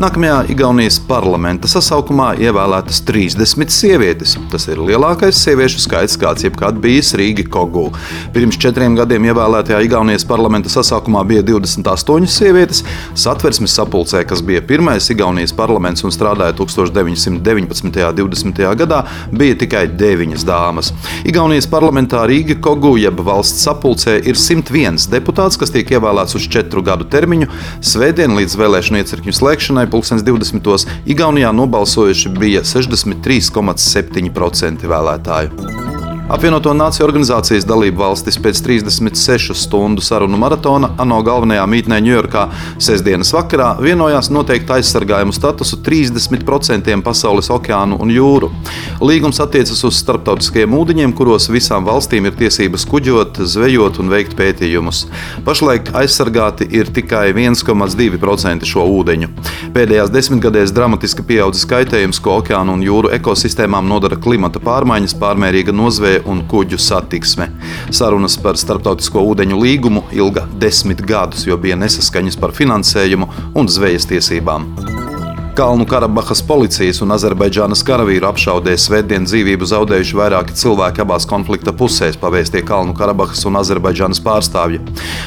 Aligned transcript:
Nākamajā 0.00 0.46
Igaunijas 0.48 0.96
parlamenta 1.04 1.68
sasaukumā 1.68 2.30
ievēlētas 2.40 3.02
30 3.04 3.68
sievietes. 3.68 4.30
Tas 4.48 4.64
ir 4.72 4.78
lielākais 4.80 5.36
sieviešu 5.36 5.82
skaits, 5.82 6.14
kāds 6.16 6.46
jebkad 6.46 6.78
bijis 6.80 7.10
Rīga 7.20 7.44
Kogu. 7.52 7.82
Pirms 8.32 8.56
četriem 8.62 8.96
gadiem 8.96 9.26
ievēlētajā 9.28 9.82
Igaunijas 9.84 10.24
parlamenta 10.24 10.72
sasaukumā 10.72 11.20
bija 11.28 11.42
28 11.50 12.30
sievietes. 12.32 12.80
Satversmes 13.12 13.74
sapulcē, 13.76 14.22
kas 14.30 14.40
bija 14.40 14.62
pirmais 14.64 15.10
Igaunijas 15.12 15.52
parlaments 15.58 16.06
un 16.08 16.16
strādāja 16.16 16.56
1919. 16.56 17.84
un 17.84 18.16
20. 18.22 18.64
gadā, 18.80 19.02
bija 19.36 19.60
tikai 19.66 19.84
9 20.00 20.48
dāmas. 20.48 20.94
Igaunijas 21.28 21.68
parlamentā 21.68 22.24
Rīga 22.24 22.56
Kogu 22.56 22.94
jeb 23.02 23.20
valsts 23.28 23.66
sapulcē 23.68 24.16
ir 24.24 24.40
101 24.40 25.10
deputāts, 25.12 25.60
kas 25.60 25.76
tiek 25.76 25.92
ievēlēts 25.92 26.40
uz 26.40 26.48
4 26.48 26.88
gadu 26.88 27.04
termiņu. 27.04 27.52
Svētdien 27.92 28.40
līdz 28.40 28.56
vēlēšanu 28.64 29.04
iecirkņu 29.04 29.38
slēgšanai 29.42 29.89
2020. 29.90 30.86
Igaunijā 31.10 31.50
nobalsojuši 31.56 32.28
bija 32.38 32.62
63,7% 32.62 34.86
vēlētāju. 34.94 35.79
Apvienoto 36.30 36.70
Nāciju 36.70 37.02
organizācijas 37.08 37.64
dalību 37.66 38.04
valstis 38.04 38.36
pēc 38.38 38.60
36 38.62 39.50
stundu 39.58 40.02
sarunu 40.04 40.38
maratona 40.38 40.92
ANO 41.02 41.16
galvenajā 41.26 41.64
mītnē 41.66 41.96
Ņujorkā 42.06 42.44
sestdienas 42.78 43.32
vakarā 43.34 43.72
vienojās 43.82 44.28
noteikt 44.30 44.70
aizsargājumu 44.76 45.34
statusu 45.34 45.80
30% 45.82 46.94
pasaules 47.02 47.50
okeānu 47.50 47.98
un 47.98 48.12
jūru. 48.14 48.52
Līgums 49.02 49.42
attiecas 49.42 49.82
uz 49.88 49.98
starptautiskajiem 50.04 50.76
ūdeņiem, 50.78 51.16
kuros 51.18 51.48
visām 51.50 51.88
valstīm 51.88 52.30
ir 52.30 52.38
tiesības 52.38 52.86
kuģot, 52.92 53.42
zvejot 53.50 53.98
un 53.98 54.14
veikt 54.14 54.38
pētījumus. 54.38 55.02
Pašlaik 55.48 55.90
aizsargāti 55.98 56.70
ir 56.70 56.94
tikai 56.94 57.32
1,2% 57.34 58.70
šo 58.70 58.86
ūdeņu. 59.00 59.32
Pēdējās 59.74 60.14
desmitgadēs 60.14 60.76
dramatiski 60.78 61.26
pieaudzis 61.26 61.66
kaitējums, 61.74 62.22
ko 62.22 62.38
okeānu 62.38 62.78
un 62.78 62.86
jūru 62.86 63.10
ekosistēmām 63.18 63.90
nodara 63.90 64.20
klimata 64.20 64.62
pārmaiņas, 64.62 65.18
pārmērīga 65.18 65.74
nozveja 65.74 66.19
un 66.28 66.44
kuģu 66.50 66.78
satiksme. 66.80 67.50
Sarunas 67.94 68.38
par 68.40 68.58
starptautisko 68.60 69.22
ūdeņu 69.32 69.60
līgumu 69.60 70.06
ilga 70.16 70.46
desmit 70.60 71.04
gadus, 71.06 71.46
jo 71.48 71.58
bija 71.60 71.78
nesaskaņas 71.80 72.40
par 72.40 72.56
finansējumu 72.56 73.30
un 73.54 73.70
zvejas 73.70 74.08
tiesībām. 74.10 74.99
Kalnu 75.60 75.84
Karabahas 75.84 76.40
policijas 76.48 77.02
un 77.04 77.10
Azerbaidžānas 77.12 77.82
karavīru 77.84 78.24
apšaudē 78.30 78.72
svētdien 78.80 79.26
dzīvību 79.28 79.66
zaudējuši 79.68 80.16
vairāki 80.16 80.54
cilvēki 80.56 81.02
abās 81.04 81.26
konflikta 81.28 81.74
pusēs, 81.76 82.16
pavēstīja 82.16 82.64
Kalnu 82.70 82.94
Karabahas 82.96 83.44
un 83.44 83.58
Azerbaidžānas 83.60 84.22
pārstāvji. 84.24 84.80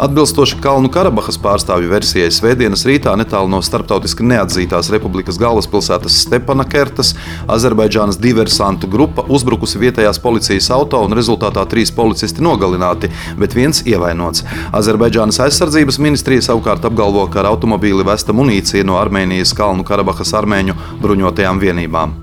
Atbilstoši 0.00 0.62
Kalnu 0.64 0.88
Karabahas 0.94 1.36
pārstāvju 1.44 1.90
versijai, 1.90 2.30
svētdienas 2.32 2.86
rītā 2.88 3.12
netālu 3.20 3.50
no 3.52 3.60
starptautiski 3.60 4.24
neatzītās 4.30 4.88
republikas 4.94 5.36
galvaspilsētas 5.42 6.16
Stepana 6.22 6.64
Kertas 6.64 7.12
Azerbaidžānas 7.44 8.16
diversantu 8.16 8.88
grupa 8.88 9.26
uzbrukusi 9.28 9.82
vietējās 9.84 10.22
policijas 10.24 10.70
auto 10.72 11.02
un 11.04 11.12
rezultātā 11.20 11.66
trīs 11.68 11.92
policisti 11.92 12.40
nogalināti, 12.48 13.12
bet 13.36 13.58
viens 13.60 13.84
ievainots. 13.84 14.40
Azerbaidžānas 14.72 15.42
aizsardzības 15.50 16.00
ministrija 16.00 16.48
savukārt 16.48 16.88
apgalvo, 16.88 17.28
ka 17.28 17.44
ar 17.44 17.52
automobīli 17.52 18.08
vesta 18.08 18.32
munīcija 18.32 18.88
no 18.88 18.96
Armēnijas 19.04 19.52
Kalnu 19.60 19.84
Karabahas 19.84 20.13
Karabahas 20.14 20.34
armēņu 20.38 20.74
bruņotajām 21.02 21.60
vienībām. 21.60 22.14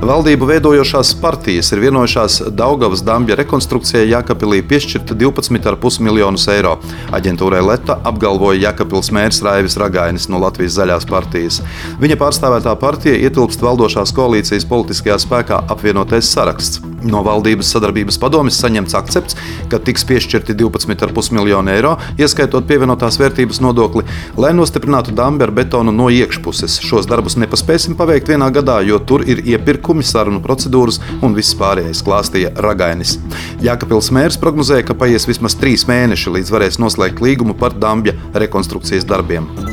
Valdību 0.00 0.46
veidojošās 0.48 1.10
partijas 1.20 1.68
ir 1.74 1.82
vienojušās 1.82 2.38
Daugavas 2.56 3.02
dambja 3.04 3.36
rekonstrukcijai 3.36 4.06
Jākapilī 4.08 4.62
piešķirt 4.64 5.12
12,5 5.12 6.00
miljonus 6.00 6.46
eiro. 6.48 6.78
Aģentūrai 7.12 7.60
Leta 7.66 7.98
apgalvoja 8.08 8.70
Jākapils 8.70 9.12
mērs 9.12 9.42
Raivis 9.44 9.76
Ragainis 9.76 10.30
no 10.32 10.40
Latvijas 10.40 10.78
zaļās 10.78 11.04
partijas. 11.10 11.60
Viņa 12.00 12.16
pārstāvētā 12.22 12.72
partija 12.80 13.20
ietilpst 13.28 13.60
valdošās 13.60 14.14
koalīcijas 14.16 14.64
politiskajā 14.72 15.20
spēkā 15.20 15.60
apvienotais 15.68 16.32
saraksts. 16.32 16.80
No 17.06 17.22
valdības 17.24 17.70
sadarbības 17.72 18.18
padomjas 18.20 18.58
saņemts 18.60 18.96
akcepts, 18.98 19.36
ka 19.72 19.80
tiks 19.82 20.04
piešķirti 20.08 20.56
12,5 20.58 21.32
miljoni 21.36 21.72
eiro, 21.72 21.94
ieskaitot 22.20 22.66
pievienotās 22.68 23.16
vērtības 23.20 23.62
nodokli, 23.64 24.04
lai 24.40 24.52
nostiprinātu 24.56 25.14
dambi 25.16 25.46
ar 25.46 25.54
betonu 25.56 25.94
no 25.96 26.10
iekšpuses. 26.12 26.80
Šos 26.84 27.08
darbus 27.10 27.38
nepaspēsim 27.40 27.96
paveikt 27.98 28.32
vienā 28.32 28.50
gadā, 28.54 28.80
jo 28.86 29.00
tur 29.00 29.24
ir 29.24 29.42
iepirkumi, 29.54 30.04
sarunu 30.04 30.42
procedūras 30.44 31.00
un 31.24 31.36
viss 31.38 31.56
pārējais, 31.58 32.04
klāstīja 32.04 32.54
Ragainis. 32.60 33.16
Jākapils 33.64 34.12
mērs 34.14 34.40
prognozēja, 34.40 34.90
ka 34.90 34.98
paies 34.98 35.28
vismaz 35.30 35.56
trīs 35.60 35.86
mēneši, 35.88 36.36
līdz 36.36 36.56
varēs 36.56 36.80
noslēgt 36.82 37.24
līgumu 37.24 37.56
par 37.56 37.76
dambja 37.76 38.16
rekonstrukcijas 38.36 39.08
darbiem. 39.08 39.69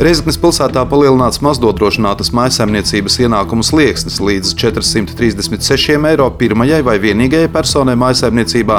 Reizeknas 0.00 0.38
pilsētā 0.40 0.80
palielināts 0.88 1.42
mazdodrošinātas 1.44 2.30
mājsaimniecības 2.32 3.18
ienākumu 3.20 3.60
slieksnis 3.60 4.14
līdz 4.24 4.54
436 4.56 6.06
eiro 6.08 6.28
pirmajai 6.40 6.78
vai 6.86 6.94
vienīgajai 7.02 7.50
personai 7.52 7.98
mājsaimniecībā 8.00 8.78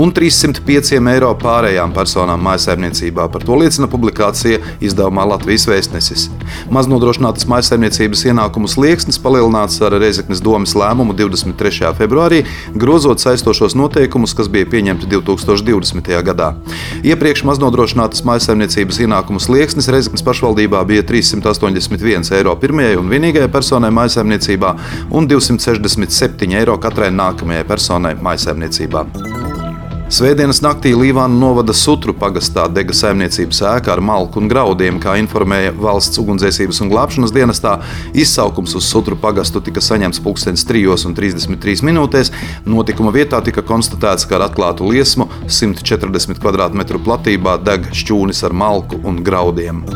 un 0.00 0.14
305 0.16 0.94
eiro 1.12 1.34
pārējām 1.42 1.92
personām 1.92 2.40
mājsaimniecībā. 2.48 3.26
Par 3.34 3.44
to 3.44 3.58
liecina 3.60 3.88
publikācija 3.92 4.62
izdevumā 4.80 5.26
Latvijas 5.34 5.66
vēstnesis. 5.68 6.30
Maznodrošinātas 6.72 7.44
mājsaimniecības 7.52 8.24
ienākumu 8.32 8.72
slieksnis 8.72 9.20
palielināts 9.20 9.76
ar 9.84 9.98
Reizeknas 10.00 10.40
domas 10.40 10.72
lēmumu 10.72 11.12
23. 11.20 11.92
februārī, 12.00 12.46
grozot 12.72 13.20
saistošos 13.20 13.76
noteikumus, 13.76 14.32
kas 14.32 14.48
bija 14.48 14.72
pieņemti 14.72 15.12
2020. 15.18 16.16
gadā. 16.32 16.54
Iepriekš 17.04 17.44
maznodrošinātas 17.52 18.24
mājsaimniecības 18.24 19.04
ienākumu 19.04 19.44
slieksnis 19.50 19.92
Reizeknas 19.92 20.24
pašvaldības 20.24 20.61
pašvaldībā 20.62 20.84
bija 20.86 21.02
381 21.02 22.32
eiro 22.36 22.54
pirmajai 22.56 22.96
un 22.96 23.08
vienīgajai 23.10 23.50
personai 23.50 23.90
mājsaimniecībā 23.90 24.74
un 25.10 25.26
267 25.28 26.54
eiro 26.58 26.78
katrai 26.78 27.10
nākamajai 27.10 27.64
personai 27.66 28.14
mājsaimniecībā. 28.14 29.06
Svētdienas 30.12 30.58
naktī 30.60 30.90
Līvāna 30.92 31.32
novada 31.40 31.72
Sutru 31.72 32.12
pagastā 32.12 32.66
dega 32.68 32.92
saimniecības 32.92 33.62
ēka 33.64 33.94
ar 33.94 34.02
malku 34.04 34.42
un 34.42 34.50
graudiem, 34.50 34.98
kā 35.00 35.14
informēja 35.16 35.72
valsts 35.72 36.20
ugunsdzēsības 36.20 36.82
un 36.84 36.92
glābšanas 36.92 37.32
dienestā. 37.32 37.78
Izsaukums 38.12 38.76
uz 38.76 38.84
Sutru 38.84 39.16
pagastu 39.16 39.64
tika 39.64 39.80
saņemts 39.80 40.20
3.33 40.20 41.88
minūtēs. 41.88 42.32
Notikuma 42.68 43.16
vietā 43.16 43.40
tika 43.40 43.64
konstatēts, 43.64 44.28
ka 44.28 44.36
ar 44.36 44.50
atklātu 44.50 44.92
liesmu 44.92 45.30
140 45.48 46.44
km 46.44 47.00
platībā 47.00 47.56
deg 47.64 47.88
šķūnis 47.96 48.44
ar 48.44 48.52
malku 48.52 49.00
un 49.00 49.24
graudiem. 49.24 49.86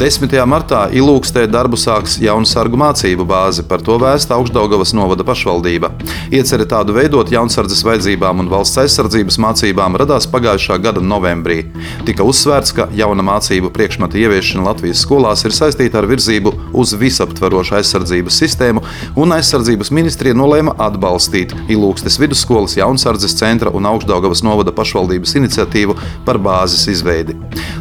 10. 0.00 0.32
martā 0.48 0.86
Ilūkstē 0.96 1.42
darbu 1.52 1.76
sāks 1.76 2.14
jauna 2.24 2.48
sargu 2.48 2.78
mācību 2.80 3.26
bāze, 3.28 3.60
par 3.68 3.82
to 3.84 3.98
vēsta 4.00 4.32
Augstdaugavas 4.32 4.94
novada 4.96 5.26
pašvaldība. 5.28 5.90
Iecere 6.32 6.64
tādu 6.64 6.94
veidot 6.96 7.28
jaunsardzes 7.28 7.82
vajadzībām 7.84 8.40
un 8.40 8.48
valsts 8.48 8.80
aizsardzības 8.80 9.36
mācībām 9.44 9.98
radās 10.00 10.24
pagājušā 10.32 10.78
gada 10.80 11.02
novembrī. 11.04 11.66
Tika 12.08 12.24
uzsvērts, 12.24 12.72
ka 12.78 12.86
jauna 12.96 13.26
mācību 13.28 13.68
priekšmeta 13.76 14.16
ieviešana 14.22 14.70
Latvijas 14.70 15.02
skolās 15.04 15.44
ir 15.44 15.52
saistīta 15.52 16.00
ar 16.00 16.08
virzību 16.08 16.54
uz 16.80 16.96
visaptverošu 16.96 17.76
aizsardzības 17.82 18.40
sistēmu, 18.40 18.80
un 19.20 19.36
aizsardzības 19.36 19.92
ministrija 19.92 20.38
nolēma 20.40 20.78
atbalstīt 20.80 21.52
Ilūkstes 21.68 22.16
vidusskolas 22.24 22.78
jaunsardzes 22.80 23.36
centra 23.36 23.68
un 23.76 23.90
Augstdaugavas 23.92 24.46
novada 24.48 24.72
pašvaldības 24.72 25.36
iniciatīvu 25.42 26.00
par 26.24 26.40
bāzes 26.40 26.88
izveidi. 26.88 27.36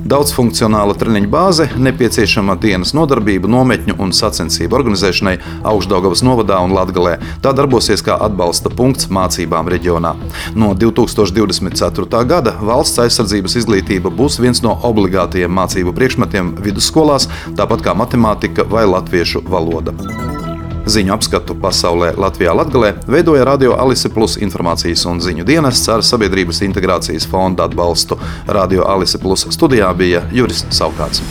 Daudzfunkcionāla 0.09 0.99
treniņu 0.99 1.31
bāze 1.31 1.71
nepieciešama 1.79 2.08
nepieciešama 2.09 2.55
dienas 2.57 2.93
nodarbību, 2.97 3.45
nometņu 3.45 3.93
un 4.01 4.09
sacensību 4.15 4.79
organizēšanai 4.79 5.35
Augstdaugavas 5.69 6.23
novadā 6.25 6.57
un 6.65 6.73
Latgalē. 6.73 7.19
Tā 7.43 7.53
darbosies 7.53 8.01
kā 8.01 8.17
atbalsta 8.17 8.71
punkts 8.73 9.11
mācībām 9.13 9.69
reģionā. 9.69 10.15
No 10.57 10.73
2024. 10.73 12.23
gada 12.25 12.55
valsts 12.57 12.97
aizsardzības 13.05 13.59
izglītība 13.61 14.09
būs 14.09 14.39
viens 14.41 14.63
no 14.65 14.73
obligātajiem 14.89 15.53
mācību 15.53 15.93
priekšmetiem 15.93 16.55
vidusskolās, 16.65 17.29
tāpat 17.53 17.85
kā 17.85 17.93
matemātika 17.93 18.65
vai 18.65 18.87
latviešu 18.89 19.45
valoda. 19.45 19.93
Ziņu 20.89 21.13
apskatu 21.13 21.53
pasaulē 21.61 22.15
Latvijā 22.17 22.53
Latgalē 22.57 22.93
veidoja 23.05 23.45
Radio 23.45 23.75
Alise 23.77 24.09
Plus 24.09 24.39
informācijas 24.41 25.05
un 25.11 25.21
ziņu 25.21 25.45
dienests 25.45 25.91
ar 25.93 26.01
Sabiedrības 26.05 26.63
integrācijas 26.65 27.29
fonda 27.29 27.69
atbalstu. 27.69 28.17
Radio 28.47 28.87
Alise 28.89 29.21
Plus 29.21 29.45
studijā 29.53 29.93
bija 29.93 30.25
Juris 30.33 30.65
Saukāts. 30.73 31.21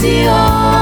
ti 0.00 0.26
o. 0.26 0.79